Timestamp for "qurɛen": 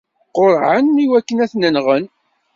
0.35-1.01